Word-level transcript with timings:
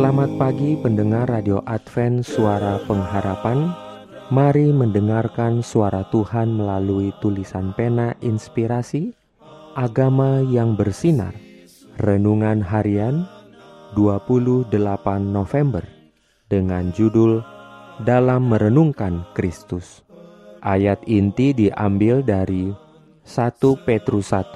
Selamat 0.00 0.32
pagi 0.40 0.80
pendengar 0.80 1.28
Radio 1.28 1.60
Advent 1.68 2.24
Suara 2.24 2.80
Pengharapan. 2.88 3.68
Mari 4.32 4.72
mendengarkan 4.72 5.60
suara 5.60 6.08
Tuhan 6.08 6.56
melalui 6.56 7.12
tulisan 7.20 7.76
pena 7.76 8.16
inspirasi 8.24 9.12
Agama 9.76 10.40
yang 10.40 10.72
bersinar. 10.72 11.36
Renungan 12.00 12.64
harian 12.64 13.28
28 13.92 14.72
November 15.20 15.84
Dengan 16.48 16.96
judul 16.96 17.44
Dalam 18.00 18.48
Merenungkan 18.48 19.28
Kristus. 19.36 20.00
Ayat 20.64 21.04
inti 21.04 21.52
diambil 21.52 22.24
dari 22.24 22.72
1 23.28 23.84
Petrus 23.84 24.32
1 24.32 24.48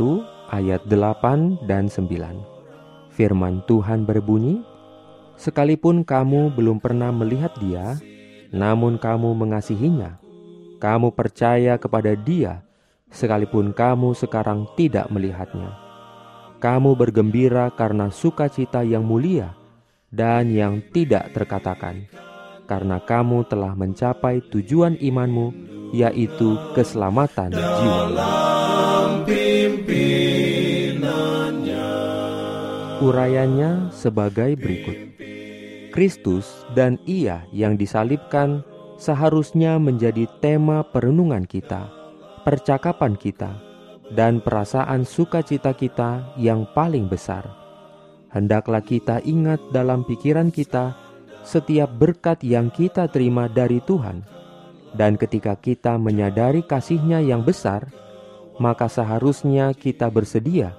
ayat 0.57 0.81
8 0.89 1.69
dan 1.69 1.93
9 1.93 3.13
Firman 3.13 3.61
Tuhan 3.69 4.09
berbunyi, 4.09 4.74
Sekalipun 5.35 6.07
kamu 6.07 6.55
belum 6.55 6.79
pernah 6.79 7.11
melihat 7.11 7.51
Dia, 7.59 7.99
namun 8.55 8.97
kamu 8.97 9.35
mengasihinya. 9.35 10.23
Kamu 10.79 11.11
percaya 11.17 11.75
kepada 11.81 12.15
Dia, 12.15 12.63
sekalipun 13.11 13.75
kamu 13.75 14.15
sekarang 14.15 14.71
tidak 14.79 15.11
melihatnya. 15.11 15.75
Kamu 16.63 16.95
bergembira 16.97 17.69
karena 17.75 18.09
sukacita 18.09 18.87
yang 18.87 19.05
mulia 19.05 19.53
dan 20.09 20.49
yang 20.55 20.81
tidak 20.95 21.35
terkatakan, 21.35 22.07
karena 22.71 23.03
kamu 23.03 23.45
telah 23.51 23.75
mencapai 23.75 24.39
tujuan 24.49 24.97
imanmu, 25.03 25.51
yaitu 25.93 26.57
keselamatan 26.79 27.53
jiwa. 27.53 28.03
Urayanya 33.05 33.93
sebagai 33.93 34.57
berikut. 34.57 35.14
Kristus 35.95 36.67
dan 36.75 36.99
Ia 37.07 37.47
yang 37.55 37.79
disalibkan 37.79 38.67
seharusnya 38.99 39.79
menjadi 39.79 40.27
tema 40.43 40.83
perenungan 40.83 41.47
kita, 41.47 41.87
percakapan 42.43 43.15
kita, 43.15 43.55
dan 44.11 44.43
perasaan 44.43 45.07
sukacita 45.07 45.71
kita 45.71 46.35
yang 46.35 46.67
paling 46.75 47.07
besar. 47.07 47.47
Hendaklah 48.35 48.83
kita 48.83 49.23
ingat 49.23 49.63
dalam 49.71 50.03
pikiran 50.03 50.51
kita 50.51 50.99
setiap 51.47 51.95
berkat 51.95 52.43
yang 52.43 52.75
kita 52.75 53.07
terima 53.07 53.47
dari 53.47 53.79
Tuhan, 53.79 54.27
dan 54.99 55.15
ketika 55.15 55.55
kita 55.55 55.95
menyadari 55.95 56.67
kasih-Nya 56.67 57.23
yang 57.23 57.47
besar, 57.47 57.87
maka 58.59 58.91
seharusnya 58.91 59.71
kita 59.71 60.11
bersedia 60.11 60.75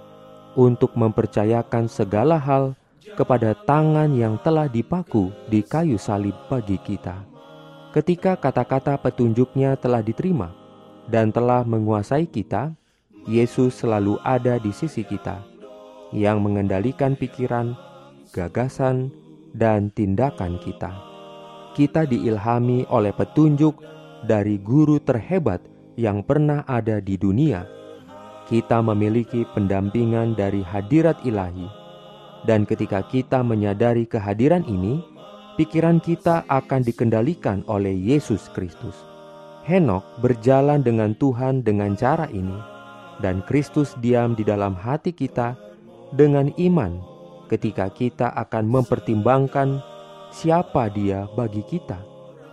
untuk 0.60 0.92
mempercayakan 1.00 1.88
segala 1.88 2.36
hal 2.36 2.76
kepada 3.16 3.56
tangan 3.64 4.12
yang 4.12 4.36
telah 4.44 4.68
dipaku 4.68 5.32
di 5.48 5.64
kayu 5.64 5.96
salib 5.96 6.36
bagi 6.52 6.76
kita. 6.76 7.24
Ketika 7.96 8.36
kata-kata 8.36 9.00
petunjuknya 9.00 9.80
telah 9.80 10.04
diterima 10.04 10.52
dan 11.08 11.32
telah 11.32 11.64
menguasai 11.64 12.28
kita, 12.28 12.76
Yesus 13.24 13.80
selalu 13.80 14.20
ada 14.22 14.60
di 14.60 14.76
sisi 14.76 15.08
kita, 15.08 15.40
yang 16.12 16.44
mengendalikan 16.44 17.16
pikiran, 17.16 17.74
gagasan, 18.36 19.10
dan 19.56 19.90
tindakan 19.96 20.60
kita. 20.60 20.92
Kita 21.72 22.04
diilhami 22.04 22.84
oleh 22.92 23.16
petunjuk 23.16 23.80
dari 24.28 24.60
guru 24.60 25.00
terhebat 25.00 25.64
yang 25.96 26.20
pernah 26.20 26.68
ada 26.68 27.00
di 27.00 27.16
dunia. 27.16 27.64
Kita 28.46 28.84
memiliki 28.84 29.48
pendampingan 29.56 30.36
dari 30.36 30.62
hadirat 30.62 31.24
ilahi 31.24 31.85
dan 32.46 32.64
ketika 32.64 33.02
kita 33.02 33.42
menyadari 33.42 34.06
kehadiran 34.06 34.62
ini, 34.70 35.02
pikiran 35.58 35.98
kita 35.98 36.46
akan 36.46 36.86
dikendalikan 36.86 37.66
oleh 37.66 37.92
Yesus 37.92 38.48
Kristus. 38.54 38.96
Henok 39.66 40.06
berjalan 40.22 40.86
dengan 40.86 41.18
Tuhan 41.18 41.66
dengan 41.66 41.98
cara 41.98 42.30
ini, 42.30 42.56
dan 43.20 43.42
Kristus 43.50 43.98
diam 43.98 44.38
di 44.38 44.46
dalam 44.46 44.78
hati 44.78 45.10
kita 45.10 45.58
dengan 46.14 46.54
iman 46.62 47.02
ketika 47.50 47.90
kita 47.90 48.30
akan 48.38 48.70
mempertimbangkan 48.70 49.82
siapa 50.30 50.90
Dia 50.94 51.26
bagi 51.34 51.66
kita 51.66 51.98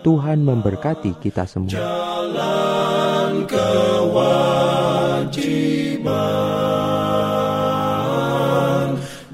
Tuhan 0.04 0.44
memberkati 0.44 1.16
kita 1.24 1.48
semua. 1.48 1.72
Jalan 1.72 3.48
kewajiban, 3.48 5.24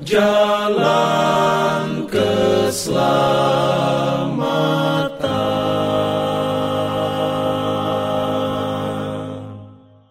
jalan 0.06 2.06
keselamatan. 2.06 3.59